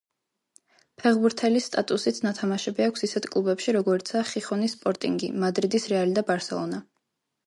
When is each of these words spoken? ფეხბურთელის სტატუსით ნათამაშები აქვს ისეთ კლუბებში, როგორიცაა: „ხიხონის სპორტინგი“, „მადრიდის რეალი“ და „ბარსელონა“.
ფეხბურთელის 1.01 1.65
სტატუსით 1.69 2.21
ნათამაშები 2.27 2.85
აქვს 2.85 3.05
ისეთ 3.07 3.27
კლუბებში, 3.35 3.75
როგორიცაა: 3.77 4.23
„ხიხონის 4.31 4.73
სპორტინგი“, 4.79 5.29
„მადრიდის 5.45 5.87
რეალი“ 5.93 6.17
და 6.17 6.25
„ბარსელონა“. 6.31 6.81